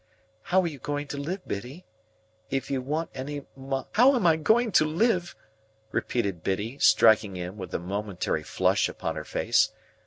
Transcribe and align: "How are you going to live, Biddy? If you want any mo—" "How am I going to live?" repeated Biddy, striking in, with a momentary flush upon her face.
"How 0.41 0.61
are 0.61 0.67
you 0.67 0.79
going 0.79 1.05
to 1.09 1.17
live, 1.17 1.47
Biddy? 1.47 1.85
If 2.49 2.71
you 2.71 2.81
want 2.81 3.11
any 3.13 3.45
mo—" 3.55 3.85
"How 3.91 4.15
am 4.15 4.25
I 4.25 4.35
going 4.35 4.71
to 4.71 4.83
live?" 4.85 5.35
repeated 5.91 6.41
Biddy, 6.41 6.79
striking 6.79 7.37
in, 7.37 7.55
with 7.55 7.71
a 7.75 7.79
momentary 7.79 8.41
flush 8.41 8.89
upon 8.89 9.15
her 9.15 9.23
face. 9.23 9.71